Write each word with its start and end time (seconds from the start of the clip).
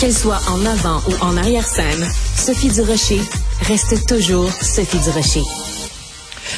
Qu'elle 0.00 0.14
soit 0.14 0.40
en 0.48 0.64
avant 0.64 1.02
ou 1.08 1.24
en 1.24 1.36
arrière-scène, 1.36 2.06
Sophie 2.36 2.68
Durocher 2.68 3.20
reste 3.62 4.06
toujours 4.06 4.48
Sophie 4.52 4.98
Durocher. 5.00 5.42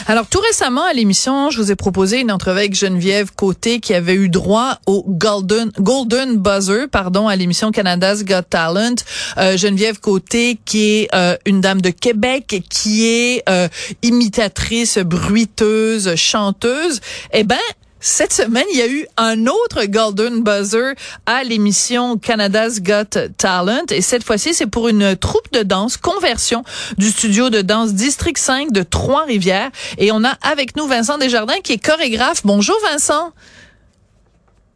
Alors 0.07 0.27
tout 0.27 0.41
récemment 0.41 0.85
à 0.85 0.93
l'émission, 0.93 1.51
je 1.51 1.57
vous 1.57 1.73
ai 1.73 1.77
proposé 1.77 2.21
une 2.21 2.31
entrevue 2.31 2.59
avec 2.59 2.75
Geneviève 2.75 3.31
Côté 3.35 3.81
qui 3.81 3.95
avait 3.95 4.15
eu 4.15 4.29
droit 4.29 4.79
au 4.87 5.05
Golden 5.09 5.71
Buzzer, 6.37 6.89
pardon, 6.91 7.29
à 7.29 7.37
l'émission 7.37 7.71
Canada's 7.71 8.25
Got 8.25 8.43
Talent. 8.51 8.97
Euh, 9.39 9.57
Geneviève 9.57 10.01
Côté 10.01 10.59
qui 10.67 10.83
est 10.83 11.15
euh, 11.15 11.37
une 11.47 11.63
dame 11.63 11.81
de 11.81 11.91
Québec, 11.91 12.63
qui 12.69 13.07
est 13.07 13.43
euh, 13.49 13.69
imitatrice, 14.03 14.99
bruiteuse, 14.99 16.15
chanteuse. 16.15 17.01
Eh 17.33 17.45
ben, 17.45 17.57
cette 18.03 18.33
semaine, 18.33 18.65
il 18.73 18.79
y 18.79 18.83
a 18.83 18.89
eu 18.89 19.07
un 19.19 19.47
autre 19.47 19.85
Golden 19.85 20.43
Buzzer 20.43 20.95
à 21.27 21.45
l'émission 21.45 22.17
Canada's 22.17 22.81
Got 22.81 23.29
Talent. 23.37 23.85
Et 23.91 24.01
cette 24.01 24.25
fois-ci, 24.25 24.55
c'est 24.55 24.67
pour 24.67 24.89
une 24.89 25.17
troupe 25.17 25.53
de 25.53 25.63
danse 25.63 25.99
conversion 25.99 26.65
du 26.97 27.11
studio 27.11 27.51
de 27.51 27.61
danse 27.61 27.93
District 27.93 28.39
5 28.39 28.73
de 28.73 28.83
Trois-Rivières. 28.83 29.71
Et 29.99 30.13
on 30.13 30.25
a 30.25 30.31
avec 30.41 30.77
nous 30.77 30.87
Vincent 30.87 31.19
Desjardins 31.19 31.61
qui 31.63 31.75
est 31.75 31.85
chorégraphe. 31.85 32.41
Bonjour 32.45 32.77
Vincent. 32.91 33.35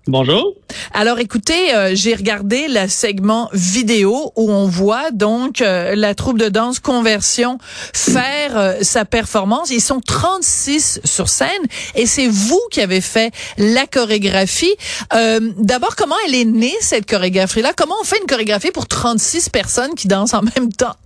Bonjour. 0.07 0.55
Alors 0.93 1.19
écoutez, 1.19 1.75
euh, 1.75 1.93
j'ai 1.95 2.15
regardé 2.15 2.67
le 2.69 2.89
segment 2.89 3.49
vidéo 3.55 4.33
où 4.37 4.51
on 4.53 4.67
voit 4.67 5.11
donc 5.11 5.63
euh, 5.63 5.95
la 5.95 6.15
troupe 6.15 6.39
de 6.39 6.51
danse 6.51 6.79
Conversion 6.79 7.57
faire 7.95 8.59
euh, 8.59 8.75
sa 8.83 9.07
performance. 9.07 9.71
Ils 9.71 9.81
sont 9.81 10.01
36 10.01 11.01
sur 11.05 11.31
scène 11.31 11.49
et 11.95 12.05
c'est 12.05 12.29
vous 12.29 12.61
qui 12.71 12.83
avez 12.83 13.01
fait 13.01 13.33
la 13.57 13.87
chorégraphie. 13.87 14.75
D'abord, 15.11 15.97
comment 15.97 16.17
elle 16.27 16.35
est 16.35 16.45
née 16.45 16.75
cette 16.81 17.09
chorégraphie-là? 17.09 17.73
Comment 17.75 17.95
on 18.01 18.05
fait 18.05 18.19
une 18.21 18.27
chorégraphie 18.27 18.73
pour 18.73 18.87
36 18.87 19.49
personnes 19.49 19.95
qui 19.95 20.07
dansent 20.07 20.35
en 20.35 20.43
même 20.43 20.71
temps? 20.71 20.97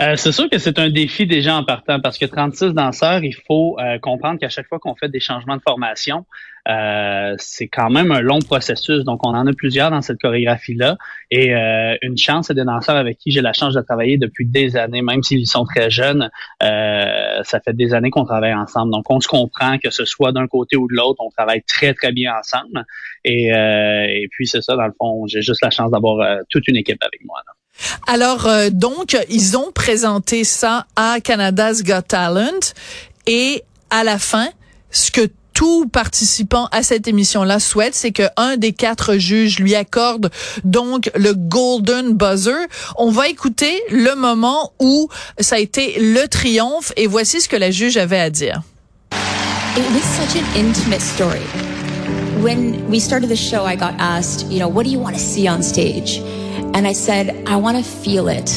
Euh, 0.00 0.16
c'est 0.16 0.32
sûr 0.32 0.48
que 0.48 0.58
c'est 0.58 0.78
un 0.78 0.88
défi 0.88 1.26
déjà 1.26 1.56
en 1.56 1.64
partant 1.64 2.00
parce 2.00 2.16
que 2.16 2.24
36 2.24 2.72
danseurs, 2.72 3.22
il 3.22 3.34
faut 3.46 3.76
euh, 3.78 3.98
comprendre 3.98 4.40
qu'à 4.40 4.48
chaque 4.48 4.66
fois 4.66 4.78
qu'on 4.78 4.94
fait 4.94 5.10
des 5.10 5.20
changements 5.20 5.56
de 5.56 5.62
formation, 5.62 6.24
euh, 6.68 7.34
c'est 7.38 7.68
quand 7.68 7.90
même 7.90 8.12
un 8.12 8.20
long 8.20 8.40
processus. 8.40 9.04
Donc, 9.04 9.26
on 9.26 9.30
en 9.30 9.46
a 9.46 9.52
plusieurs 9.52 9.90
dans 9.90 10.02
cette 10.02 10.20
chorégraphie-là. 10.20 10.96
Et 11.30 11.52
une 12.02 12.16
chance, 12.18 12.48
c'est 12.48 12.54
des 12.54 12.64
danseurs 12.64 12.96
avec 12.96 13.18
qui 13.18 13.30
j'ai 13.30 13.40
la 13.40 13.52
chance 13.52 13.74
de 13.74 13.80
travailler 13.80 14.18
depuis 14.18 14.46
des 14.46 14.76
années, 14.76 15.02
même 15.02 15.22
s'ils 15.22 15.46
sont 15.46 15.64
très 15.64 15.90
jeunes. 15.90 16.28
ça 16.60 17.60
fait 17.64 17.74
des 17.74 17.94
années 17.94 18.10
qu'on 18.10 18.24
travaille 18.24 18.54
ensemble. 18.54 18.92
Donc, 18.92 19.04
on 19.10 19.20
se 19.20 19.28
comprend 19.28 19.78
que 19.78 19.90
ce 19.90 20.04
soit 20.04 20.32
d'un 20.32 20.48
côté 20.48 20.76
ou 20.76 20.88
de 20.88 20.94
l'autre, 20.94 21.20
on 21.20 21.30
travaille 21.30 21.62
très, 21.62 21.94
très 21.94 22.12
bien 22.12 22.32
ensemble. 22.38 22.84
Et, 23.24 23.48
et 23.48 24.28
puis, 24.30 24.46
c'est 24.46 24.62
ça, 24.62 24.76
dans 24.76 24.86
le 24.86 24.94
fond, 24.98 25.26
j'ai 25.26 25.42
juste 25.42 25.62
la 25.62 25.70
chance 25.70 25.90
d'avoir 25.90 26.38
toute 26.48 26.66
une 26.68 26.76
équipe 26.76 27.02
avec 27.02 27.24
moi. 27.24 27.40
Là. 27.46 27.52
Alors, 28.06 28.46
euh, 28.46 28.70
donc, 28.70 29.16
ils 29.28 29.56
ont 29.56 29.72
présenté 29.72 30.44
ça 30.44 30.86
à 30.96 31.20
Canada's 31.20 31.82
Got 31.82 32.02
Talent 32.08 32.72
et 33.26 33.62
à 33.90 34.04
la 34.04 34.18
fin, 34.18 34.48
ce 34.90 35.10
que 35.10 35.22
tout 35.52 35.86
participant 35.86 36.68
à 36.72 36.82
cette 36.82 37.08
émission-là 37.08 37.60
souhaite, 37.60 37.94
c'est 37.94 38.12
que 38.12 38.24
un 38.36 38.56
des 38.56 38.72
quatre 38.72 39.16
juges 39.16 39.58
lui 39.58 39.74
accorde 39.74 40.30
donc 40.64 41.10
le 41.14 41.34
Golden 41.34 42.14
Buzzer. 42.14 42.66
On 42.96 43.10
va 43.10 43.28
écouter 43.28 43.82
le 43.90 44.14
moment 44.14 44.72
où 44.78 45.08
ça 45.38 45.56
a 45.56 45.58
été 45.58 45.96
le 45.98 46.26
triomphe 46.28 46.92
et 46.96 47.06
voici 47.06 47.40
ce 47.40 47.48
que 47.48 47.56
la 47.56 47.70
juge 47.70 47.96
avait 47.96 48.20
à 48.20 48.30
dire. 48.30 48.62
It 49.76 49.84
was 49.92 50.02
such 50.02 50.36
an 50.36 50.44
intimate 50.56 51.00
story. 51.00 51.40
When 52.42 52.88
we 52.90 53.00
started 53.00 53.28
the 53.28 53.36
show, 53.36 53.64
I 53.64 53.76
got 53.76 53.94
asked, 53.98 54.50
you 54.50 54.58
know, 54.58 54.68
what 54.68 54.84
do 54.84 54.90
you 54.90 54.98
want 54.98 55.14
to 55.14 55.20
see 55.20 55.46
on 55.46 55.62
stage? 55.62 56.20
And 56.74 56.86
I 56.86 56.92
said, 56.92 57.46
I 57.46 57.56
want 57.56 57.76
to 57.76 57.84
feel 57.84 58.28
it. 58.28 58.50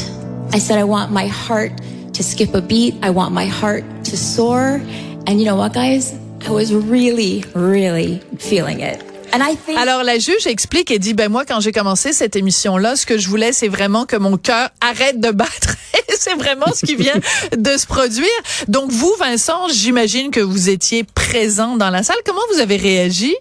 I 0.53 0.59
said, 0.59 0.77
I 0.77 0.85
want 0.85 1.11
my 1.11 1.27
heart 1.27 1.71
to 2.13 2.23
skip 2.23 2.53
a 2.53 2.61
beat. 2.61 2.95
I 3.03 3.09
want 3.09 3.33
my 3.33 3.45
heart 3.45 3.83
to 4.05 4.17
soar. 4.17 4.81
And 5.27 5.39
you 5.39 5.45
know 5.45 5.55
what, 5.55 5.73
guys? 5.73 6.13
I 6.45 6.49
was 6.49 6.73
really, 6.73 7.45
really 7.55 8.19
feeling 8.37 8.81
it. 8.81 8.99
Alors 9.77 10.03
la 10.03 10.19
juge 10.19 10.45
explique 10.45 10.91
et 10.91 10.99
dit 10.99 11.15
ben 11.15 11.27
moi 11.27 11.43
quand 11.43 11.59
j'ai 11.59 11.71
commencé 11.71 12.13
cette 12.13 12.35
émission 12.35 12.77
là 12.77 12.95
ce 12.95 13.07
que 13.07 13.17
je 13.17 13.27
voulais 13.29 13.51
c'est 13.51 13.67
vraiment 13.67 14.05
que 14.05 14.15
mon 14.15 14.37
cœur 14.37 14.69
arrête 14.79 15.19
de 15.19 15.31
battre. 15.31 15.75
C'est 16.19 16.35
vraiment 16.35 16.67
ce 16.73 16.85
qui 16.85 16.95
vient 16.95 17.19
de 17.57 17.77
se 17.77 17.87
produire. 17.87 18.27
Donc 18.67 18.91
vous 18.91 19.11
Vincent 19.17 19.69
j'imagine 19.69 20.29
que 20.29 20.39
vous 20.39 20.69
étiez 20.69 21.03
présent 21.03 21.77
dans 21.77 21.89
la 21.89 22.03
salle. 22.03 22.17
Comment 22.25 22.41
vous 22.53 22.59
avez 22.59 22.77
réagi? 22.77 23.35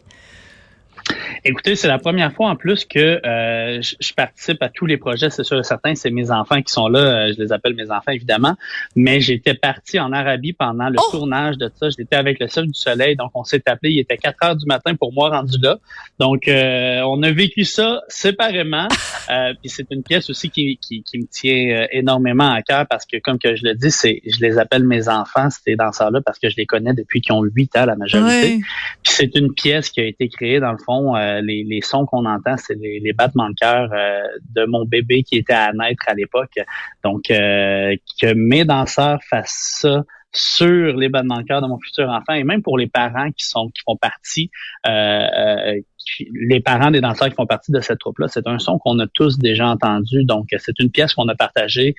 Écoutez, 1.45 1.75
c'est 1.75 1.89
la 1.89 1.99
première 1.99 2.33
fois 2.33 2.51
en 2.51 2.55
plus 2.55 2.85
que 2.85 3.21
euh, 3.27 3.83
je, 3.83 4.15
participe 4.15 4.63
à 4.63 4.69
tous 4.69 4.87
les 4.87 4.97
projets. 4.97 5.29
C'est 5.29 5.43
sûr 5.43 5.59
et 5.59 5.65
certain, 5.65 5.97
c'est 5.97 6.11
mes 6.11 6.31
enfants 6.31 6.63
qui 6.63 6.73
sont 6.73 6.87
là. 6.87 7.01
Euh, 7.01 7.33
je 7.37 7.43
les 7.43 7.51
appelle 7.51 7.75
mes 7.75 7.91
enfants, 7.91 8.13
évidemment. 8.13 8.55
Mais 8.95 9.21
j'étais 9.21 9.55
parti 9.55 9.99
en 9.99 10.13
Arabie 10.13 10.53
pendant 10.53 10.89
le 10.89 10.99
oh! 10.99 11.11
tournage 11.11 11.59
de 11.59 11.69
ça. 11.75 11.89
J'étais 11.91 12.15
avec 12.15 12.39
le 12.39 12.47
Cirque 12.47 12.67
du 12.67 12.79
Soleil. 12.79 13.17
Donc, 13.17 13.33
on 13.35 13.43
s'est 13.43 13.63
appelé. 13.67 13.91
Il 13.91 13.99
était 13.99 14.19
4 14.19 14.37
heures 14.45 14.57
du 14.57 14.67
matin 14.67 14.95
pour 14.95 15.13
moi 15.13 15.31
rendu 15.31 15.59
là. 15.61 15.79
Donc, 16.21 16.47
euh, 16.47 17.01
on 17.07 17.21
a 17.25 17.33
vécu 17.33 17.65
ça 17.65 18.03
séparément. 18.07 18.87
puis 19.61 19.69
c'est 19.69 19.87
une 19.91 20.05
pièce 20.05 20.31
aussi 20.31 20.49
qui, 20.49 20.79
qui, 20.81 21.03
qui 21.03 21.19
me 21.19 21.27
tient 21.27 21.87
énormément 21.91 22.53
à 22.53 22.63
cœur 22.63 22.87
parce 22.89 23.05
que, 23.05 23.17
comme 23.17 23.41
que 23.41 23.57
je 23.57 23.65
le 23.65 23.75
dis, 23.75 23.91
c'est 23.91 24.23
je 24.27 24.39
les 24.41 24.59
appelle 24.59 24.85
mes 24.85 25.09
enfants, 25.09 25.49
ces 25.51 25.75
danseurs-là, 25.75 26.21
parce 26.25 26.39
que 26.39 26.49
je 26.49 26.57
les 26.57 26.67
connais 26.67 26.95
depuis 26.95 27.21
qu'ils 27.21 27.35
ont 27.35 27.43
8 27.43 27.77
ans, 27.79 27.87
la 27.87 27.97
majorité. 27.97 28.61
Puis 29.03 29.13
c'est 29.13 29.35
une 29.35 29.53
pièce 29.53 29.91
qui 29.91 30.01
a 30.01 30.05
été 30.05 30.29
créée, 30.29 30.61
dans 30.61 30.71
le 30.71 30.79
fond, 30.79 31.17
euh, 31.39 31.41
les, 31.43 31.81
sons 31.83 32.07
qu'on 32.07 32.25
entend, 32.27 32.57
c'est 32.57 32.75
les, 32.75 33.13
battements 33.13 33.49
de 33.49 33.55
cœur 33.55 33.91
euh, 33.93 34.23
de 34.55 34.65
mon 34.65 34.85
bébé 34.85 35.23
qui 35.23 35.37
était 35.37 35.53
à 35.53 35.73
naître 35.73 36.05
à 36.07 36.15
l'époque. 36.15 36.59
Donc, 37.05 37.31
euh, 37.31 37.95
que 38.21 38.33
mes 38.35 38.65
danseurs 38.65 39.21
fassent 39.29 39.79
ça 39.81 40.03
sur 40.35 40.97
les 40.97 41.11
battements 41.11 41.39
de 41.39 41.43
cœur 41.43 41.61
de 41.61 41.67
mon 41.67 41.79
futur 41.79 42.09
enfant 42.09 42.33
et 42.33 42.43
même 42.43 42.63
pour 42.63 42.79
les 42.79 42.87
parents 42.87 43.31
qui 43.33 43.47
sont 43.47 43.69
qui 43.69 43.83
font 43.85 43.97
partie 43.97 44.51
les 46.35 46.61
parents 46.61 46.91
des 46.91 47.01
danseurs 47.01 47.29
qui 47.29 47.35
font 47.35 47.47
partie 47.47 47.73
de 47.73 47.81
cette 47.81 47.99
troupe 47.99 48.19
là 48.19 48.29
c'est 48.29 48.47
un 48.47 48.59
son 48.59 48.79
qu'on 48.79 48.99
a 48.99 49.07
tous 49.07 49.39
déjà 49.39 49.69
entendu 49.69 50.25
donc 50.25 50.49
c'est 50.59 50.79
une 50.79 50.91
pièce 50.91 51.15
qu'on 51.15 51.29
a 51.29 51.35
partagée 51.35 51.95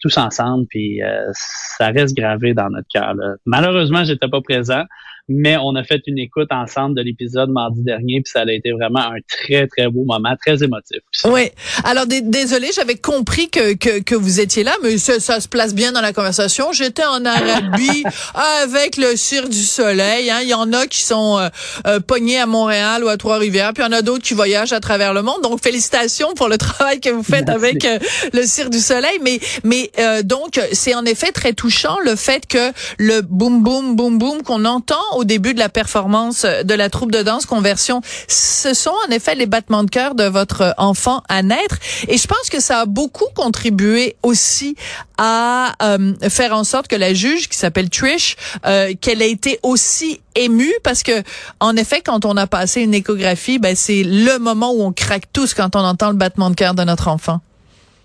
tous 0.00 0.18
ensemble 0.18 0.66
puis 0.68 1.00
ça 1.32 1.88
reste 1.88 2.16
gravé 2.16 2.54
dans 2.54 2.70
notre 2.70 2.88
cœur 2.88 3.14
malheureusement 3.44 4.04
j'étais 4.04 4.28
pas 4.28 4.40
présent 4.40 4.84
mais 5.28 5.56
on 5.56 5.74
a 5.74 5.82
fait 5.82 6.02
une 6.06 6.18
écoute 6.18 6.48
ensemble 6.52 6.96
de 6.96 7.02
l'épisode 7.02 7.50
mardi 7.50 7.82
dernier, 7.82 8.20
puis 8.22 8.30
ça 8.30 8.42
a 8.42 8.52
été 8.52 8.70
vraiment 8.70 9.00
un 9.00 9.18
très, 9.28 9.66
très 9.66 9.88
beau 9.88 10.04
moment, 10.04 10.36
très 10.40 10.62
émotif. 10.62 11.00
Oui. 11.24 11.50
Alors, 11.84 12.06
désolé, 12.06 12.70
j'avais 12.74 12.96
compris 12.96 13.50
que, 13.50 13.74
que, 13.74 14.00
que, 14.00 14.14
vous 14.14 14.40
étiez 14.40 14.62
là, 14.62 14.74
mais 14.82 14.98
ça, 14.98 15.18
ça, 15.18 15.40
se 15.40 15.48
place 15.48 15.74
bien 15.74 15.90
dans 15.90 16.00
la 16.00 16.12
conversation. 16.12 16.70
J'étais 16.72 17.04
en 17.04 17.24
Arabie 17.24 18.04
avec 18.62 18.96
le 18.96 19.16
Cirque 19.16 19.48
du 19.48 19.62
Soleil. 19.62 20.30
Hein. 20.30 20.40
Il 20.42 20.48
y 20.48 20.54
en 20.54 20.72
a 20.72 20.86
qui 20.86 21.02
sont 21.02 21.38
euh, 21.38 21.48
euh, 21.86 22.00
pognés 22.00 22.38
à 22.38 22.46
Montréal 22.46 23.02
ou 23.06 23.08
à 23.08 23.16
Trois-Rivières, 23.16 23.72
puis 23.72 23.82
il 23.82 23.86
y 23.86 23.88
en 23.88 23.96
a 23.96 24.02
d'autres 24.02 24.22
qui 24.22 24.34
voyagent 24.34 24.72
à 24.72 24.80
travers 24.80 25.14
le 25.14 25.22
monde. 25.22 25.40
Donc, 25.42 25.62
félicitations 25.62 26.34
pour 26.34 26.48
le 26.48 26.58
travail 26.66 27.00
que 27.00 27.10
vous 27.10 27.22
faites 27.22 27.48
avec 27.48 27.84
euh, 27.84 27.98
le 28.32 28.44
Cirque 28.44 28.70
du 28.70 28.80
Soleil. 28.80 29.18
Mais, 29.22 29.40
mais 29.64 29.90
donc, 30.24 30.60
c'est 30.72 30.94
en 30.94 31.04
effet 31.04 31.32
très 31.32 31.52
touchant 31.52 31.98
le 32.00 32.16
fait 32.16 32.46
que 32.46 32.72
le 32.98 33.22
boum, 33.22 33.62
boum, 33.62 33.96
boum, 33.96 34.18
boum 34.18 34.42
qu'on 34.42 34.64
entend 34.64 35.00
au 35.16 35.24
début 35.24 35.54
de 35.54 35.58
la 35.58 35.68
performance 35.68 36.44
de 36.44 36.74
la 36.74 36.90
troupe 36.90 37.12
de 37.12 37.22
danse 37.22 37.46
Conversion. 37.46 38.00
Ce 38.28 38.74
sont 38.74 38.94
en 39.08 39.10
effet 39.10 39.34
les 39.34 39.46
battements 39.46 39.84
de 39.84 39.90
cœur 39.90 40.14
de 40.14 40.24
votre 40.24 40.74
enfant 40.78 41.22
à 41.28 41.42
naître. 41.42 41.78
Et 42.08 42.16
je 42.16 42.26
pense 42.26 42.50
que 42.50 42.60
ça 42.60 42.80
a 42.80 42.86
beaucoup 42.86 43.28
contribué 43.34 44.16
aussi 44.22 44.76
à 45.18 45.74
euh, 45.82 46.14
faire 46.28 46.52
en 46.52 46.64
sorte 46.64 46.88
que 46.88 46.96
la 46.96 47.14
juge, 47.14 47.48
qui 47.48 47.56
s'appelle 47.56 47.90
Trish, 47.90 48.36
euh, 48.66 48.92
qu'elle 49.00 49.22
ait 49.22 49.30
été 49.30 49.58
aussi 49.62 50.20
émue 50.34 50.72
parce 50.82 51.02
que 51.02 51.22
en 51.60 51.76
effet 51.76 52.02
quand 52.04 52.24
on 52.24 52.36
a 52.36 52.46
passé 52.46 52.82
une 52.82 52.92
échographie 52.92 53.58
ben 53.58 53.74
c'est 53.74 54.02
le 54.02 54.38
moment 54.38 54.72
où 54.72 54.82
on 54.82 54.92
craque 54.92 55.32
tous 55.32 55.54
quand 55.54 55.76
on 55.76 55.80
entend 55.80 56.10
le 56.10 56.16
battement 56.16 56.50
de 56.50 56.54
cœur 56.54 56.74
de 56.74 56.84
notre 56.84 57.08
enfant. 57.08 57.40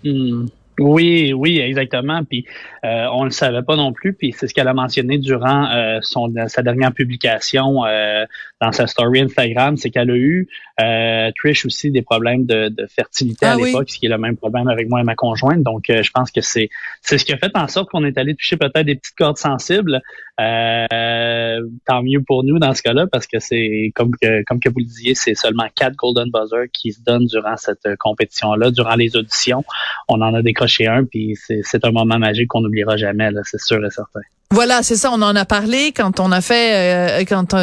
Hmm. 0.04 0.46
Oui, 0.78 1.32
oui, 1.34 1.60
exactement. 1.60 2.24
Puis 2.24 2.46
euh, 2.84 3.06
on 3.12 3.24
le 3.24 3.30
savait 3.30 3.62
pas 3.62 3.76
non 3.76 3.92
plus. 3.92 4.14
Puis 4.14 4.34
c'est 4.36 4.46
ce 4.46 4.54
qu'elle 4.54 4.68
a 4.68 4.74
mentionné 4.74 5.18
durant 5.18 5.70
euh, 5.70 5.98
son 6.02 6.32
sa 6.48 6.62
dernière 6.62 6.92
publication 6.92 7.84
euh, 7.84 8.24
dans 8.60 8.72
sa 8.72 8.86
story 8.86 9.20
Instagram, 9.20 9.76
c'est 9.76 9.90
qu'elle 9.90 10.10
a 10.10 10.16
eu 10.16 10.48
euh, 10.80 11.30
Trish 11.36 11.66
aussi 11.66 11.90
des 11.90 12.02
problèmes 12.02 12.46
de, 12.46 12.68
de 12.68 12.86
fertilité 12.86 13.46
à 13.46 13.52
ah 13.52 13.56
l'époque, 13.56 13.90
ce 13.90 13.98
qui 13.98 14.06
est 14.06 14.08
le 14.08 14.18
même 14.18 14.36
problème 14.36 14.68
avec 14.68 14.88
moi 14.88 15.00
et 15.00 15.04
ma 15.04 15.14
conjointe. 15.14 15.62
Donc 15.62 15.84
je 15.88 16.10
pense 16.10 16.30
que 16.30 16.40
c'est 16.40 16.70
c'est 17.02 17.18
ce 17.18 17.24
qui 17.24 17.32
a 17.32 17.38
fait 17.38 17.50
en 17.54 17.68
sorte 17.68 17.90
qu'on 17.90 18.04
est 18.04 18.16
allé 18.18 18.34
toucher 18.34 18.56
peut-être 18.56 18.86
des 18.86 18.96
petites 18.96 19.16
cordes 19.16 19.38
sensibles. 19.38 20.00
tant 20.38 22.02
mieux 22.02 22.22
pour 22.22 22.44
nous 22.44 22.58
dans 22.58 22.74
ce 22.74 22.82
cas-là 22.82 23.06
parce 23.10 23.26
que 23.26 23.38
c'est 23.38 23.92
comme 23.94 24.12
que 24.20 24.42
comme 24.44 24.60
que 24.60 24.68
vous 24.68 24.78
le 24.78 24.86
disiez, 24.86 25.14
c'est 25.14 25.34
seulement 25.34 25.68
quatre 25.74 25.96
Golden 25.96 26.30
Buzzer 26.30 26.68
qui 26.72 26.92
se 26.92 27.02
donnent 27.02 27.26
durant 27.26 27.56
cette 27.56 27.96
compétition-là, 27.98 28.70
durant 28.70 28.94
les 28.94 29.16
auditions. 29.16 29.64
On 30.08 30.20
en 30.22 30.34
a 30.34 30.42
décroché 30.42 30.86
un, 30.86 31.04
puis 31.04 31.36
c'est 31.36 31.84
un 31.84 31.90
moment 31.90 32.18
magique 32.18 32.48
qu'on 32.48 32.60
n'oubliera 32.60 32.96
jamais, 32.96 33.30
c'est 33.44 33.60
sûr 33.60 33.84
et 33.84 33.90
certain. 33.90 34.20
Voilà, 34.52 34.82
c'est 34.82 34.96
ça. 34.96 35.10
On 35.12 35.22
en 35.22 35.34
a 35.34 35.44
parlé 35.44 35.92
quand 35.92 36.20
on 36.20 36.30
a 36.30 36.42
fait, 36.42 37.24
quand 37.26 37.56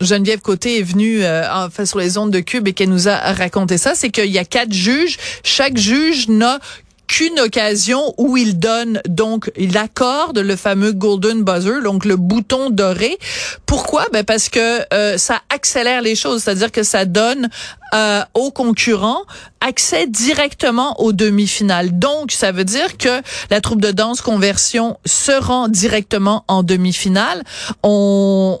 Geneviève 0.00 0.40
Côté 0.40 0.78
est 0.78 0.82
venue 0.82 1.24
en 1.26 1.70
fait 1.70 1.86
sur 1.86 1.98
les 1.98 2.18
ondes 2.18 2.30
de 2.30 2.40
Cube 2.40 2.68
et 2.68 2.74
qu'elle 2.74 2.90
nous 2.90 3.08
a 3.08 3.16
raconté 3.32 3.78
ça, 3.78 3.94
c'est 3.94 4.10
qu'il 4.10 4.30
y 4.30 4.38
a 4.38 4.44
quatre 4.44 4.72
juges. 4.72 5.16
Chaque 5.42 5.78
juge 5.78 6.28
n'a 6.28 6.58
qu'une 7.06 7.38
occasion 7.40 8.14
où 8.18 8.36
il 8.36 8.58
donne 8.58 9.00
donc 9.08 9.50
il 9.56 9.76
accorde 9.76 10.38
le 10.38 10.56
fameux 10.56 10.92
golden 10.92 11.42
buzzer 11.42 11.82
donc 11.82 12.04
le 12.04 12.16
bouton 12.16 12.70
doré 12.70 13.18
pourquoi? 13.64 14.06
Ben 14.12 14.24
parce 14.24 14.48
que 14.48 14.82
euh, 14.92 15.16
ça 15.18 15.40
accélère 15.54 16.02
les 16.02 16.14
choses 16.14 16.42
c'est-à-dire 16.42 16.72
que 16.72 16.82
ça 16.82 17.04
donne 17.04 17.48
euh, 17.94 18.22
aux 18.34 18.50
concurrents 18.50 19.22
accès 19.60 20.06
directement 20.06 21.00
aux 21.00 21.12
demi-finales. 21.12 21.98
Donc, 21.98 22.32
ça 22.32 22.52
veut 22.52 22.64
dire 22.64 22.98
que 22.98 23.22
la 23.50 23.60
troupe 23.60 23.80
de 23.80 23.90
danse 23.90 24.20
conversion 24.20 24.98
se 25.04 25.32
rend 25.32 25.68
directement 25.68 26.44
en 26.48 26.62
demi-finale. 26.62 27.42
On, 27.82 28.58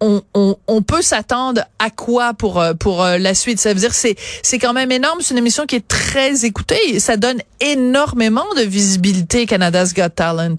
on, 0.00 0.22
on, 0.34 0.56
on, 0.66 0.82
peut 0.82 1.02
s'attendre 1.02 1.62
à 1.78 1.90
quoi 1.90 2.34
pour 2.34 2.60
euh, 2.60 2.74
pour 2.74 3.02
euh, 3.02 3.18
la 3.18 3.34
suite? 3.34 3.60
Ça 3.60 3.72
veut 3.72 3.80
dire 3.80 3.94
c'est 3.94 4.16
c'est 4.42 4.58
quand 4.58 4.72
même 4.72 4.90
énorme. 4.90 5.20
C'est 5.20 5.32
une 5.32 5.38
émission 5.38 5.64
qui 5.66 5.76
est 5.76 5.86
très 5.86 6.44
écoutée. 6.44 6.98
Ça 6.98 7.16
donne 7.16 7.40
énormément 7.60 8.46
de 8.56 8.62
visibilité 8.62 9.46
Canada's 9.46 9.94
Got 9.94 10.10
Talent. 10.10 10.56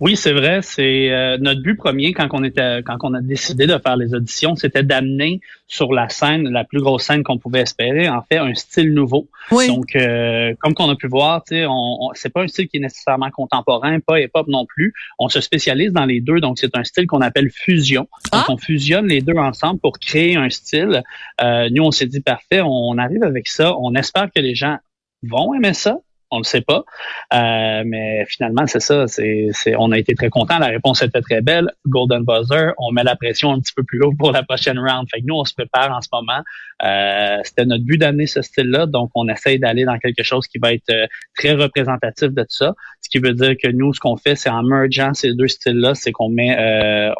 Oui, 0.00 0.16
c'est 0.16 0.32
vrai. 0.32 0.60
C'est 0.62 1.10
euh, 1.10 1.38
notre 1.38 1.62
but 1.62 1.76
premier 1.76 2.12
quand 2.12 2.28
on 2.32 2.44
était, 2.44 2.80
quand 2.84 2.98
on 3.02 3.14
a 3.14 3.20
décidé 3.20 3.66
de 3.66 3.78
faire 3.78 3.96
les 3.96 4.14
auditions, 4.14 4.56
c'était 4.56 4.82
d'amener 4.82 5.40
sur 5.66 5.92
la 5.92 6.08
scène 6.08 6.48
la 6.50 6.64
plus 6.64 6.80
grosse 6.80 7.04
scène 7.04 7.22
qu'on 7.22 7.38
pouvait 7.38 7.60
espérer, 7.60 8.08
en 8.08 8.22
fait, 8.22 8.38
un 8.38 8.54
style 8.54 8.92
nouveau. 8.92 9.28
Donc, 9.50 9.96
euh, 9.96 10.54
comme 10.60 10.74
qu'on 10.74 10.88
a 10.90 10.96
pu 10.96 11.08
voir, 11.08 11.42
tu 11.44 11.54
sais, 11.54 11.66
on, 11.66 12.10
c'est 12.14 12.32
pas 12.32 12.42
un 12.42 12.48
style 12.48 12.68
qui 12.68 12.76
est 12.76 12.80
nécessairement 12.80 13.30
contemporain, 13.30 13.98
pas 14.00 14.20
hip-hop 14.20 14.46
non 14.48 14.66
plus. 14.66 14.92
On 15.18 15.28
se 15.28 15.40
spécialise 15.40 15.92
dans 15.92 16.04
les 16.04 16.20
deux, 16.20 16.40
donc 16.40 16.58
c'est 16.58 16.76
un 16.76 16.84
style 16.84 17.06
qu'on 17.06 17.20
appelle 17.20 17.50
fusion. 17.50 18.08
Donc, 18.32 18.42
ah! 18.46 18.46
on 18.48 18.58
fusionne 18.58 19.06
les 19.06 19.20
deux 19.20 19.36
ensemble 19.36 19.80
pour 19.80 19.98
créer 19.98 20.36
un 20.36 20.50
style. 20.50 21.02
Euh, 21.40 21.68
nous, 21.70 21.82
on 21.82 21.90
s'est 21.90 22.06
dit 22.06 22.20
parfait, 22.20 22.60
on 22.62 22.98
arrive 22.98 23.22
avec 23.22 23.48
ça. 23.48 23.76
On 23.78 23.94
espère 23.94 24.28
que 24.34 24.40
les 24.40 24.54
gens 24.54 24.78
vont 25.22 25.54
aimer 25.54 25.74
ça 25.74 25.98
on 26.34 26.38
le 26.38 26.44
sait 26.44 26.60
pas. 26.60 26.84
Euh, 27.32 27.82
mais 27.86 28.24
finalement, 28.26 28.66
c'est 28.66 28.80
ça. 28.80 29.06
C'est, 29.06 29.52
on 29.78 29.90
a 29.92 29.98
été 29.98 30.14
très 30.14 30.28
contents. 30.28 30.58
La 30.58 30.66
réponse 30.66 31.02
était 31.02 31.20
très 31.20 31.40
belle. 31.40 31.70
Golden 31.86 32.24
Buzzer. 32.24 32.72
On 32.78 32.92
met 32.92 33.04
la 33.04 33.16
pression 33.16 33.52
un 33.52 33.60
petit 33.60 33.72
peu 33.74 33.82
plus 33.82 34.02
haut 34.02 34.12
pour 34.18 34.32
la 34.32 34.42
prochaine 34.42 34.78
round. 34.78 35.08
Fait 35.10 35.20
que 35.20 35.26
nous, 35.26 35.36
on 35.36 35.44
se 35.44 35.54
prépare 35.54 35.90
en 35.96 36.00
ce 36.00 36.08
moment. 36.12 36.42
Euh, 36.84 37.38
c'était 37.44 37.64
notre 37.64 37.84
but 37.84 37.98
d'amener 37.98 38.26
ce 38.26 38.42
style-là. 38.42 38.86
Donc, 38.86 39.10
on 39.14 39.28
essaye 39.28 39.58
d'aller 39.58 39.84
dans 39.84 39.98
quelque 39.98 40.22
chose 40.22 40.46
qui 40.46 40.58
va 40.58 40.72
être 40.72 40.90
euh, 40.90 41.06
très 41.36 41.52
représentatif 41.52 42.30
de 42.30 42.42
tout 42.42 42.48
ça. 42.50 42.74
Ce 43.00 43.08
qui 43.08 43.18
veut 43.18 43.34
dire 43.34 43.54
que 43.62 43.68
nous, 43.68 43.92
ce 43.94 44.00
qu'on 44.00 44.16
fait, 44.16 44.34
c'est 44.34 44.50
en 44.50 44.62
mergeant 44.62 45.14
ces 45.14 45.34
deux 45.34 45.48
styles-là, 45.48 45.94
c'est 45.94 46.12
qu'on 46.12 46.30
met, 46.30 46.56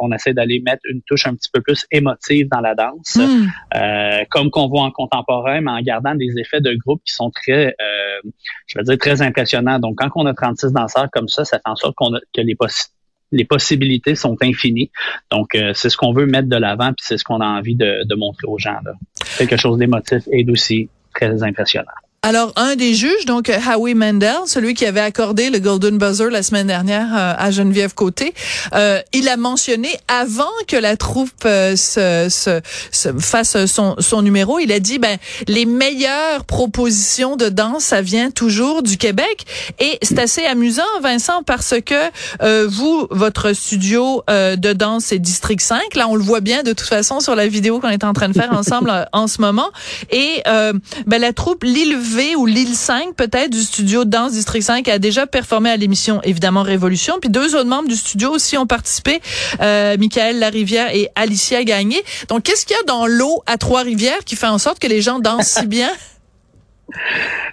on 0.00 0.10
essaie 0.12 0.32
d'aller 0.32 0.60
mettre 0.64 0.82
une 0.88 1.02
touche 1.02 1.26
un 1.26 1.34
petit 1.34 1.50
peu 1.52 1.60
plus 1.60 1.86
émotive 1.90 2.48
dans 2.48 2.60
la 2.60 2.74
danse, 2.74 3.16
hmm. 3.16 4.24
comme 4.30 4.50
qu'on 4.50 4.68
voit 4.68 4.82
en 4.82 4.90
contemporain, 4.90 5.60
mais 5.60 5.70
en 5.70 5.82
gardant 5.82 6.14
des 6.14 6.38
effets 6.38 6.62
de 6.62 6.72
groupe 6.72 7.02
qui 7.04 7.12
sont 7.12 7.30
très, 7.30 7.76
je 8.66 8.78
veux 8.78 8.84
dire, 8.84 8.98
très 9.04 9.22
impressionnant. 9.22 9.78
Donc, 9.78 9.96
quand 9.98 10.08
on 10.14 10.26
a 10.26 10.34
36 10.34 10.72
danseurs 10.72 11.08
comme 11.12 11.28
ça, 11.28 11.44
ça 11.44 11.58
fait 11.58 11.70
en 11.70 11.76
sorte 11.76 11.94
qu'on 11.94 12.14
a, 12.14 12.20
que 12.32 12.40
les, 12.40 12.56
les 13.32 13.44
possibilités 13.44 14.14
sont 14.14 14.36
infinies. 14.42 14.90
Donc, 15.30 15.54
euh, 15.54 15.72
c'est 15.74 15.90
ce 15.90 15.96
qu'on 15.96 16.12
veut 16.12 16.26
mettre 16.26 16.48
de 16.48 16.56
l'avant, 16.56 16.88
puis 16.88 17.04
c'est 17.06 17.18
ce 17.18 17.24
qu'on 17.24 17.40
a 17.40 17.46
envie 17.46 17.76
de, 17.76 18.04
de 18.04 18.14
montrer 18.14 18.46
aux 18.46 18.58
gens. 18.58 18.78
Là. 18.84 18.92
Quelque 19.36 19.56
chose 19.56 19.78
d'émotif 19.78 20.22
et 20.32 20.44
d'aussi 20.44 20.88
très 21.14 21.42
impressionnant. 21.42 21.92
Alors, 22.26 22.54
un 22.56 22.74
des 22.74 22.94
juges, 22.94 23.26
donc 23.26 23.50
Howie 23.50 23.94
Mendel, 23.94 24.34
celui 24.46 24.72
qui 24.72 24.86
avait 24.86 25.02
accordé 25.02 25.50
le 25.50 25.58
Golden 25.58 25.98
Buzzer 25.98 26.30
la 26.30 26.42
semaine 26.42 26.66
dernière 26.66 27.08
euh, 27.14 27.34
à 27.36 27.50
Geneviève 27.50 27.92
Côté, 27.92 28.32
euh, 28.74 28.98
il 29.12 29.28
a 29.28 29.36
mentionné 29.36 29.90
avant 30.08 30.48
que 30.66 30.76
la 30.76 30.96
troupe 30.96 31.28
euh, 31.44 31.76
se, 31.76 32.30
se, 32.30 33.12
fasse 33.18 33.66
son, 33.66 33.96
son 33.98 34.22
numéro, 34.22 34.58
il 34.58 34.72
a 34.72 34.80
dit 34.80 34.98
ben 34.98 35.18
les 35.48 35.66
meilleures 35.66 36.46
propositions 36.46 37.36
de 37.36 37.50
danse, 37.50 37.84
ça 37.84 38.00
vient 38.00 38.30
toujours 38.30 38.82
du 38.82 38.96
Québec. 38.96 39.44
Et 39.78 39.98
c'est 40.00 40.18
assez 40.18 40.46
amusant, 40.46 40.82
Vincent, 41.02 41.42
parce 41.42 41.74
que 41.84 42.64
vous, 42.68 43.06
votre 43.10 43.52
studio 43.52 44.22
de 44.28 44.72
danse, 44.72 45.04
c'est 45.08 45.18
District 45.18 45.60
5. 45.60 45.94
Là, 45.94 46.08
on 46.08 46.14
le 46.14 46.22
voit 46.22 46.40
bien 46.40 46.62
de 46.62 46.72
toute 46.72 46.88
façon 46.88 47.20
sur 47.20 47.34
la 47.34 47.48
vidéo 47.48 47.80
qu'on 47.80 47.90
est 47.90 48.04
en 48.04 48.14
train 48.14 48.30
de 48.30 48.34
faire 48.34 48.52
ensemble 48.52 48.90
en 49.12 49.26
ce 49.26 49.42
moment. 49.42 49.70
Et 50.10 50.42
ben, 50.46 51.20
la 51.20 51.34
troupe 51.34 51.62
Lille 52.16 52.36
ou 52.36 52.46
l'île 52.46 52.74
5 52.74 53.14
peut-être 53.16 53.50
du 53.50 53.60
studio 53.60 54.04
Danse 54.04 54.32
District 54.32 54.62
5 54.62 54.88
a 54.88 54.98
déjà 54.98 55.26
performé 55.26 55.70
à 55.70 55.76
l'émission 55.76 56.20
évidemment 56.22 56.62
Révolution. 56.62 57.18
Puis 57.20 57.30
deux 57.30 57.54
autres 57.54 57.68
membres 57.68 57.88
du 57.88 57.96
studio 57.96 58.30
aussi 58.30 58.56
ont 58.56 58.66
participé, 58.66 59.20
euh, 59.60 59.96
Michael 59.98 60.38
Larivière 60.38 60.94
et 60.94 61.08
Alicia 61.14 61.64
Gagné. 61.64 62.02
Donc 62.28 62.44
qu'est-ce 62.44 62.66
qu'il 62.66 62.76
y 62.76 62.80
a 62.80 62.84
dans 62.84 63.06
l'eau 63.06 63.42
à 63.46 63.58
Trois-Rivières 63.58 64.24
qui 64.24 64.36
fait 64.36 64.46
en 64.46 64.58
sorte 64.58 64.78
que 64.78 64.88
les 64.88 65.02
gens 65.02 65.18
dansent 65.18 65.48
si 65.48 65.66
bien? 65.66 65.90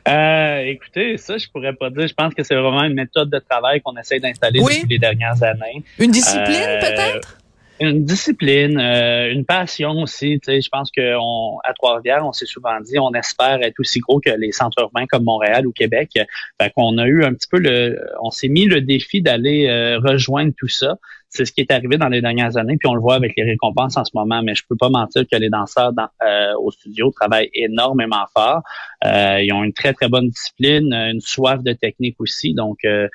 Euh, 0.07 0.59
écoutez, 0.65 1.17
ça, 1.17 1.37
je 1.37 1.47
pourrais 1.47 1.73
pas 1.73 1.89
dire. 1.89 2.07
Je 2.07 2.13
pense 2.13 2.33
que 2.33 2.43
c'est 2.43 2.55
vraiment 2.55 2.83
une 2.83 2.95
méthode 2.95 3.29
de 3.29 3.39
travail 3.39 3.81
qu'on 3.81 3.95
essaie 3.97 4.19
d'installer 4.19 4.59
depuis 4.59 4.87
les 4.89 4.97
dernières 4.97 5.41
années. 5.43 5.83
Une 5.99 6.11
discipline, 6.11 6.55
euh, 6.57 6.79
peut-être? 6.79 7.37
Une 7.81 8.05
discipline, 8.05 8.79
euh, 8.79 9.31
une 9.31 9.45
passion 9.45 9.91
aussi. 10.01 10.39
Je 10.45 10.69
pense 10.69 10.91
que 10.91 11.15
on, 11.17 11.59
à 11.63 11.73
Trois-Rivières, 11.73 12.25
on 12.25 12.31
s'est 12.31 12.45
souvent 12.45 12.79
dit, 12.79 12.99
on 12.99 13.11
espère 13.13 13.61
être 13.63 13.79
aussi 13.79 13.99
gros 13.99 14.19
que 14.19 14.29
les 14.29 14.51
centres 14.51 14.79
urbains 14.79 15.07
comme 15.07 15.23
Montréal 15.23 15.65
ou 15.65 15.71
Québec. 15.71 16.11
Fait 16.61 16.71
qu'on 16.75 16.97
a 16.97 17.07
eu 17.07 17.23
un 17.23 17.33
petit 17.33 17.47
peu 17.49 17.59
le, 17.59 17.99
on 18.21 18.29
s'est 18.29 18.49
mis 18.49 18.65
le 18.65 18.81
défi 18.81 19.21
d'aller 19.21 19.67
euh, 19.67 19.99
rejoindre 19.99 20.53
tout 20.57 20.67
ça. 20.67 20.97
C'est 21.33 21.45
ce 21.45 21.53
qui 21.53 21.61
est 21.61 21.71
arrivé 21.71 21.97
dans 21.97 22.09
les 22.09 22.21
dernières 22.21 22.57
années, 22.57 22.75
puis 22.77 22.89
on 22.89 22.93
le 22.93 22.99
voit 22.99 23.15
avec 23.15 23.31
les 23.37 23.43
récompenses 23.43 23.95
en 23.95 24.03
ce 24.03 24.11
moment. 24.13 24.41
Mais 24.43 24.53
je 24.53 24.63
peux 24.67 24.75
pas 24.75 24.89
mentir 24.89 25.23
que 25.31 25.37
les 25.37 25.49
danseurs 25.49 25.93
dans, 25.93 26.09
euh, 26.21 26.51
au 26.59 26.71
studio 26.71 27.09
travaillent 27.11 27.49
énormément 27.53 28.25
fort. 28.35 28.61
Euh, 29.05 29.39
ils 29.41 29.51
ont 29.53 29.63
une 29.63 29.71
très 29.71 29.93
très 29.93 30.09
bonne 30.09 30.27
discipline, 30.27 30.93
une 30.93 31.21
soif 31.21 31.63
de 31.63 31.71
technique 31.71 32.17
aussi. 32.19 32.53
Donc, 32.53 32.79
euh, 32.83 33.07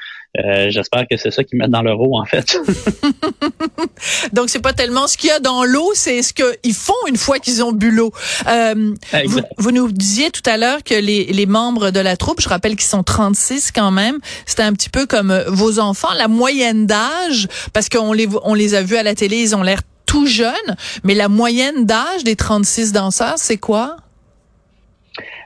j'espère 0.69 1.07
que 1.09 1.17
c'est 1.19 1.31
ça 1.31 1.45
qu'ils 1.45 1.59
mettent 1.59 1.71
dans 1.71 1.83
leur 1.83 2.01
eau 2.01 2.19
en 2.19 2.25
fait. 2.25 2.57
Donc, 4.33 4.49
c'est 4.49 4.63
pas 4.63 4.73
tellement 4.73 5.07
ce 5.07 5.19
qu'il 5.19 5.29
y 5.29 5.33
a 5.33 5.39
dans 5.39 5.65
l'eau, 5.65 5.93
c'est 5.95 6.23
ce 6.23 6.33
qu'ils 6.33 6.75
font 6.75 6.95
une 7.09 7.17
fois 7.17 7.39
qu'ils 7.39 7.63
ont 7.63 7.73
bu 7.73 7.91
l'eau. 7.91 8.13
Vous, 8.47 9.41
vous, 9.59 9.71
nous 9.71 9.93
disiez 9.93 10.31
tout 10.31 10.43
à 10.47 10.57
l'heure 10.57 10.83
que 10.83 10.95
les, 10.95 11.25
les 11.25 11.47
membres 11.47 11.91
de 11.91 12.01
la 12.01 12.17
troupe, 12.17 12.41
je 12.41 12.49
rappelle 12.49 12.77
qu'ils 12.77 12.83
sont 12.89 13.03
36 13.03 13.73
quand 13.73 13.91
même, 13.91 14.19
c'était 14.47 14.63
un 14.63 14.73
petit 14.73 14.91
peu 14.91 15.07
comme 15.07 15.37
vos 15.49 15.79
enfants, 15.79 16.13
la 16.17 16.29
moyenne 16.29 16.87
d'âge, 16.87 17.49
parce 17.73 17.89
qu'on 17.89 18.06
on 18.09 18.55
les, 18.55 18.75
a 18.75 18.83
vus 18.83 18.97
à 18.97 19.03
la 19.03 19.15
télé, 19.15 19.39
ils 19.39 19.57
ont 19.57 19.63
l'air 19.63 19.81
tout 20.07 20.27
jeunes, 20.27 20.77
mais 21.05 21.15
la 21.15 21.29
moyenne 21.29 21.85
d'âge 21.85 22.25
des 22.25 22.37
36 22.37 22.93
danseurs, 22.93 23.39
c'est 23.39 23.59
quoi? 23.59 23.97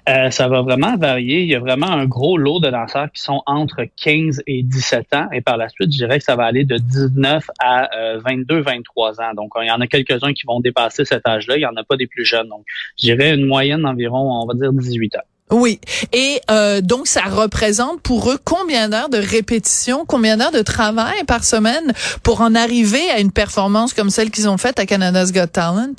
Euh, 0.08 0.30
ça 0.30 0.48
va 0.48 0.62
vraiment 0.62 0.96
varier. 0.96 1.42
Il 1.42 1.48
y 1.48 1.54
a 1.54 1.60
vraiment 1.60 1.90
un 1.90 2.06
gros 2.06 2.36
lot 2.36 2.58
de 2.58 2.70
danseurs 2.70 3.10
qui 3.12 3.22
sont 3.22 3.42
entre 3.46 3.84
15 4.02 4.42
et 4.46 4.62
17 4.62 5.14
ans. 5.14 5.28
Et 5.32 5.40
par 5.40 5.56
la 5.56 5.68
suite, 5.68 5.92
je 5.92 5.98
dirais 5.98 6.18
que 6.18 6.24
ça 6.24 6.36
va 6.36 6.44
aller 6.44 6.64
de 6.64 6.78
19 6.78 7.44
à 7.60 7.88
22, 8.24 8.56
euh, 8.56 8.62
23 8.62 9.20
ans. 9.20 9.34
Donc, 9.34 9.52
il 9.60 9.68
y 9.68 9.70
en 9.70 9.80
a 9.80 9.86
quelques-uns 9.86 10.32
qui 10.32 10.46
vont 10.46 10.60
dépasser 10.60 11.04
cet 11.04 11.28
âge-là. 11.28 11.56
Il 11.56 11.60
n'y 11.60 11.66
en 11.66 11.76
a 11.76 11.84
pas 11.84 11.96
des 11.96 12.06
plus 12.06 12.24
jeunes. 12.24 12.48
Donc, 12.48 12.64
je 12.98 13.04
dirais 13.04 13.34
une 13.34 13.46
moyenne 13.46 13.82
d'environ, 13.82 14.42
on 14.42 14.46
va 14.46 14.54
dire 14.54 14.72
18 14.72 15.16
ans. 15.16 15.20
Oui. 15.50 15.80
Et 16.12 16.40
euh, 16.50 16.80
donc, 16.80 17.06
ça 17.06 17.22
représente 17.22 18.00
pour 18.02 18.30
eux 18.30 18.38
combien 18.44 18.88
d'heures 18.88 19.08
de 19.08 19.18
répétition, 19.18 20.04
combien 20.06 20.36
d'heures 20.36 20.52
de 20.52 20.62
travail 20.62 21.24
par 21.24 21.44
semaine 21.44 21.92
pour 22.22 22.40
en 22.40 22.54
arriver 22.54 23.10
à 23.10 23.20
une 23.20 23.32
performance 23.32 23.92
comme 23.92 24.10
celle 24.10 24.30
qu'ils 24.30 24.48
ont 24.48 24.58
faite 24.58 24.78
à 24.78 24.86
Canada's 24.86 25.32
Got 25.32 25.48
Talent? 25.48 25.94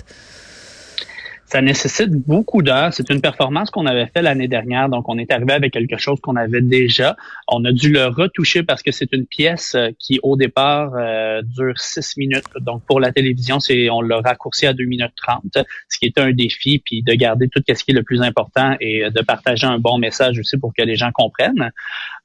Ça 1.51 1.61
nécessite 1.61 2.11
beaucoup 2.11 2.61
d'heures. 2.61 2.93
C'est 2.93 3.09
une 3.09 3.19
performance 3.19 3.69
qu'on 3.71 3.85
avait 3.85 4.05
fait 4.05 4.21
l'année 4.21 4.47
dernière, 4.47 4.87
donc 4.87 5.09
on 5.09 5.17
est 5.17 5.29
arrivé 5.33 5.51
avec 5.51 5.73
quelque 5.73 5.97
chose 5.97 6.17
qu'on 6.21 6.37
avait 6.37 6.61
déjà. 6.61 7.17
On 7.49 7.65
a 7.65 7.73
dû 7.73 7.91
le 7.91 8.05
retoucher 8.05 8.63
parce 8.63 8.81
que 8.81 8.93
c'est 8.93 9.11
une 9.11 9.25
pièce 9.25 9.75
euh, 9.75 9.89
qui, 9.99 10.21
au 10.23 10.37
départ, 10.37 10.93
euh, 10.95 11.41
dure 11.41 11.77
six 11.77 12.15
minutes. 12.15 12.45
Donc 12.61 12.85
pour 12.85 13.01
la 13.01 13.11
télévision, 13.11 13.59
c'est 13.59 13.89
on 13.89 13.99
l'a 13.99 14.21
raccourci 14.21 14.65
à 14.65 14.71
deux 14.71 14.85
minutes 14.85 15.11
trente, 15.17 15.57
ce 15.89 15.99
qui 15.99 16.05
est 16.05 16.17
un 16.17 16.31
défi, 16.31 16.81
puis 16.85 17.03
de 17.03 17.11
garder 17.15 17.49
tout 17.49 17.61
ce 17.67 17.83
qui 17.83 17.91
est 17.91 17.95
le 17.95 18.03
plus 18.03 18.21
important 18.21 18.77
et 18.79 19.09
de 19.11 19.21
partager 19.21 19.67
un 19.67 19.77
bon 19.77 19.97
message 19.97 20.39
aussi 20.39 20.57
pour 20.57 20.73
que 20.73 20.83
les 20.83 20.95
gens 20.95 21.11
comprennent. 21.11 21.71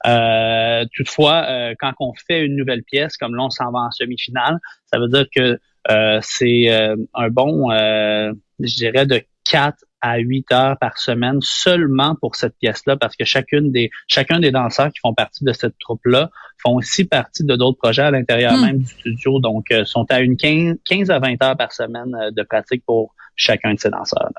Euh, 0.07 0.85
toutefois, 0.95 1.49
quand 1.81 1.93
on 1.99 2.13
fait 2.29 2.45
une 2.45 2.55
nouvelle 2.55 2.85
pièce, 2.85 3.17
comme 3.17 3.35
là 3.35 3.43
on 3.43 3.51
s'en 3.51 3.73
va 3.73 3.81
en 3.81 3.91
semi-finale, 3.91 4.61
ça 4.85 5.01
veut 5.01 5.09
dire 5.09 5.27
que 5.35 5.59
c'est 5.89 6.97
un 7.15 7.29
bon 7.29 7.71
je 8.61 8.75
dirais, 8.77 9.07
de 9.07 9.23
4 9.45 9.77
à 10.01 10.19
8 10.19 10.53
heures 10.53 10.77
par 10.79 10.99
semaine 10.99 11.39
seulement 11.41 12.15
pour 12.21 12.37
cette 12.37 12.57
pièce-là, 12.59 12.97
parce 12.97 13.17
que 13.17 13.25
chacune 13.25 13.73
des, 13.73 13.91
chacun 14.09 14.41
des 14.41 14.51
danseurs 14.51 14.89
qui 14.89 15.01
font 15.01 15.15
partie 15.15 15.45
de 15.45 15.53
cette 15.53 15.79
troupe-là 15.79 16.31
font 16.63 16.77
aussi 16.77 17.05
partie 17.05 17.45
de 17.45 17.57
d'autres 17.57 17.79
projets 17.79 18.03
à 18.03 18.11
l'intérieur 18.11 18.57
Hmm. 18.57 18.65
même 18.65 18.79
du 18.79 18.87
studio, 18.87 19.41
donc 19.41 19.71
euh, 19.71 19.85
sont 19.85 20.07
à 20.11 20.21
une 20.21 20.37
15, 20.37 20.77
15 20.85 21.11
à 21.11 21.19
20 21.19 21.43
heures 21.43 21.57
par 21.57 21.73
semaine 21.73 22.15
euh, 22.15 22.31
de 22.31 22.43
pratique 22.43 22.83
pour 22.87 23.15
chacun 23.35 23.75
de 23.75 23.81
ces 23.81 23.91
danseurs. 23.91 24.31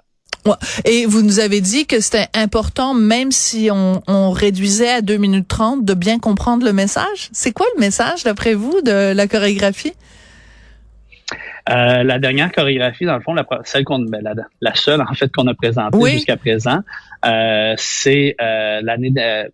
Et 0.86 1.06
vous 1.06 1.24
nous 1.24 1.40
avez 1.40 1.60
dit 1.60 1.86
que 1.86 2.00
c'était 2.00 2.28
important, 2.34 2.94
même 2.94 3.32
si 3.32 3.70
on, 3.70 4.02
on 4.08 4.32
réduisait 4.32 4.90
à 4.90 5.02
2 5.02 5.18
minutes 5.18 5.48
30, 5.48 5.84
de 5.84 5.94
bien 5.94 6.20
comprendre 6.20 6.66
le 6.66 6.72
message. 6.72 7.30
C'est 7.34 7.52
quoi 7.52 7.66
le 7.76 7.82
message, 7.82 8.24
d'après 8.24 8.54
vous, 8.54 8.82
de 8.82 9.12
la 9.12 9.28
chorégraphie? 9.28 9.94
Euh, 11.70 12.04
la 12.04 12.20
dernière 12.20 12.52
chorégraphie, 12.52 13.06
dans 13.06 13.16
le 13.16 13.22
fond, 13.22 13.34
la, 13.34 13.46
celle 13.64 13.84
qu'on, 13.84 14.00
ben, 14.00 14.22
la, 14.24 14.34
la, 14.62 14.76
seule 14.76 15.02
en 15.02 15.14
fait 15.14 15.32
qu'on 15.32 15.48
a 15.48 15.54
présentée 15.54 15.98
Oui. 15.98 16.12
jusqu'à 16.12 16.38
présent, 16.38 16.80
euh, 17.26 17.74
c'est 17.78 18.36
euh, 18.42 18.80
l'année, 18.82 19.12
de- 19.12 19.52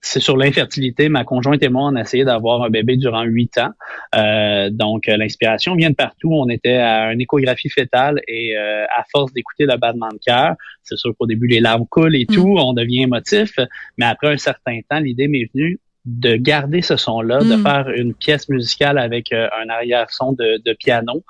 c'est 0.00 0.20
sur 0.20 0.36
l'infertilité. 0.36 1.08
Ma 1.08 1.24
conjointe 1.24 1.60
et 1.64 1.68
moi, 1.68 1.88
on 1.90 1.96
a 1.96 2.02
essayé 2.02 2.24
d'avoir 2.24 2.62
un 2.62 2.70
bébé 2.70 2.96
durant 2.96 3.24
huit 3.24 3.58
ans. 3.58 3.70
Euh, 4.14 4.70
donc, 4.70 5.06
l'inspiration 5.08 5.74
vient 5.74 5.90
de 5.90 5.96
partout. 5.96 6.30
On 6.32 6.48
était 6.48 6.76
à 6.76 7.12
une 7.12 7.20
échographie 7.20 7.70
fétale 7.70 8.20
et 8.28 8.56
euh, 8.56 8.84
à 8.94 9.02
force 9.10 9.32
d'écouter 9.32 9.66
le 9.66 9.76
battement 9.76 10.08
de 10.10 10.18
cœur, 10.24 10.54
c'est 10.84 10.96
sûr 10.96 11.12
qu'au 11.18 11.26
début 11.26 11.48
les 11.48 11.58
larmes 11.58 11.86
coulent 11.90 12.14
et 12.14 12.26
Mm. 12.30 12.34
tout, 12.34 12.56
on 12.56 12.72
devient 12.72 13.02
émotif. 13.02 13.58
Mais 13.98 14.04
après 14.06 14.32
un 14.32 14.36
certain 14.36 14.78
temps, 14.88 15.00
l'idée 15.00 15.26
m'est 15.26 15.48
venue 15.52 15.80
de 16.06 16.36
garder 16.36 16.82
ce 16.82 16.96
son-là, 16.96 17.40
de 17.40 17.56
Mm. 17.56 17.62
faire 17.62 17.88
une 17.94 18.14
pièce 18.14 18.48
musicale 18.48 18.96
avec 18.98 19.32
euh, 19.32 19.48
un 19.62 19.68
arrière-son 19.68 20.32
de, 20.32 20.62
de 20.64 20.72
piano. 20.72 21.24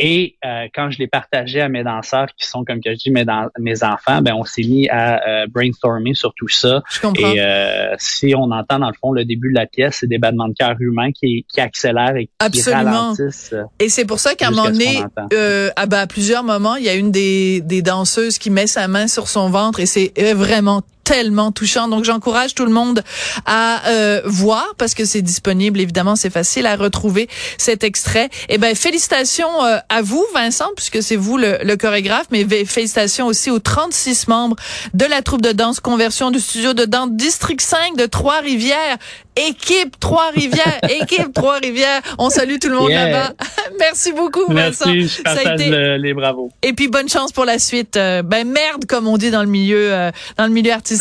Et 0.00 0.36
euh, 0.44 0.64
quand 0.74 0.90
je 0.90 0.98
l'ai 0.98 1.06
partagé 1.06 1.60
à 1.60 1.68
mes 1.68 1.84
danseurs, 1.84 2.26
qui 2.36 2.48
sont, 2.48 2.64
comme 2.64 2.80
que 2.82 2.90
je 2.90 2.96
dis, 2.98 3.10
mes, 3.12 3.24
mes 3.60 3.84
enfants, 3.84 4.20
ben 4.22 4.34
on 4.34 4.42
s'est 4.44 4.64
mis 4.64 4.88
à 4.88 5.22
euh, 5.24 5.46
brainstormer 5.46 6.14
sur 6.14 6.34
tout 6.34 6.48
ça. 6.48 6.82
Je 6.90 7.00
comprends. 7.00 7.28
Et 7.30 7.40
euh, 7.40 7.94
si 7.98 8.34
on 8.36 8.50
entend, 8.50 8.80
dans 8.80 8.88
le 8.88 8.94
fond, 9.00 9.12
le 9.12 9.24
début 9.24 9.50
de 9.52 9.54
la 9.56 9.66
pièce, 9.66 9.98
c'est 10.00 10.08
des 10.08 10.18
battements 10.18 10.48
de 10.48 10.54
cœur 10.54 10.74
humains 10.80 11.12
qui, 11.12 11.46
qui 11.48 11.60
accélèrent 11.60 12.16
et 12.16 12.26
qui 12.26 12.32
Absolument. 12.40 13.12
ralentissent. 13.12 13.52
euh, 13.52 13.62
Et 13.78 13.88
c'est 13.88 14.04
pour 14.04 14.18
ça 14.18 14.34
qu'à 14.34 14.48
un 14.48 14.50
moment 14.50 14.64
donné, 14.68 15.00
euh, 15.32 15.70
ah 15.76 15.86
ben, 15.86 15.98
à 16.00 16.06
plusieurs 16.08 16.42
moments, 16.42 16.74
il 16.74 16.84
y 16.84 16.88
a 16.88 16.94
une 16.94 17.12
des, 17.12 17.60
des 17.60 17.80
danseuses 17.80 18.38
qui 18.38 18.50
met 18.50 18.66
sa 18.66 18.88
main 18.88 19.06
sur 19.06 19.28
son 19.28 19.48
ventre 19.48 19.78
et 19.78 19.86
c'est 19.86 20.12
vraiment 20.34 20.82
tellement 21.04 21.52
touchant. 21.52 21.88
Donc 21.88 22.04
j'encourage 22.04 22.54
tout 22.54 22.64
le 22.64 22.72
monde 22.72 23.02
à 23.46 23.88
euh, 23.88 24.22
voir 24.24 24.74
parce 24.78 24.94
que 24.94 25.04
c'est 25.04 25.22
disponible. 25.22 25.80
Évidemment, 25.80 26.16
c'est 26.16 26.30
facile 26.30 26.66
à 26.66 26.76
retrouver 26.76 27.28
cet 27.58 27.84
extrait. 27.84 28.28
Et 28.48 28.58
ben 28.58 28.74
félicitations 28.74 29.64
euh, 29.64 29.78
à 29.88 30.02
vous, 30.02 30.24
Vincent, 30.34 30.68
puisque 30.76 31.02
c'est 31.02 31.16
vous 31.16 31.36
le, 31.38 31.58
le 31.62 31.76
chorégraphe, 31.76 32.26
mais 32.30 32.44
félicitations 32.64 33.26
aussi 33.26 33.50
aux 33.50 33.58
36 33.58 34.28
membres 34.28 34.56
de 34.94 35.04
la 35.04 35.22
troupe 35.22 35.42
de 35.42 35.52
danse 35.52 35.80
conversion 35.80 36.30
du 36.30 36.40
studio 36.40 36.72
de 36.72 36.84
danse 36.84 37.10
District 37.12 37.60
5 37.60 37.96
de 37.96 38.06
Trois-Rivières. 38.06 38.96
Équipe 39.36 39.98
Trois-Rivières, 39.98 40.78
équipe 40.88 41.32
Trois-Rivières. 41.34 42.00
On 42.18 42.30
salue 42.30 42.56
tout 42.60 42.68
le 42.68 42.76
monde 42.76 42.90
Yeah. 42.90 43.10
là-bas. 43.10 43.32
Merci 43.80 44.12
beaucoup, 44.12 44.44
Vincent. 44.48 44.84
Merci, 44.86 45.02
je 45.02 45.08
Ça 45.08 45.20
a 45.32 45.34
partage 45.34 45.60
été- 45.60 45.70
le- 45.70 45.96
les 45.96 46.14
bravos. 46.14 46.50
et 46.62 46.72
puis 46.72 46.86
bonne 46.88 47.08
chance 47.08 47.32
pour 47.32 47.44
la 47.44 47.58
suite. 47.58 47.96
Euh, 47.96 48.22
ben 48.22 48.46
merde 48.46 48.84
comme 48.86 49.08
on 49.08 49.16
dit 49.16 49.30
dans 49.32 49.42
le 49.42 49.48
milieu 49.48 49.92
euh, 49.92 50.10
dans 50.36 50.44
le 50.46 50.52
milieu 50.52 50.70
artistique. 50.72 50.93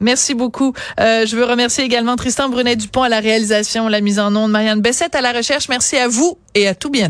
Merci 0.00 0.34
beaucoup. 0.34 0.72
Euh, 1.00 1.26
je 1.26 1.36
veux 1.36 1.44
remercier 1.44 1.84
également 1.84 2.16
Tristan 2.16 2.48
Brunet 2.48 2.76
Dupont 2.76 3.02
à 3.02 3.08
la 3.08 3.20
réalisation, 3.20 3.88
la 3.88 4.00
mise 4.00 4.18
en 4.18 4.34
onde, 4.34 4.50
Marianne 4.50 4.80
Bessette 4.80 5.14
à 5.14 5.20
la 5.20 5.32
recherche. 5.32 5.68
Merci 5.68 5.96
à 5.96 6.08
vous 6.08 6.38
et 6.54 6.68
à 6.68 6.74
tout 6.74 6.90
bientôt. 6.90 7.06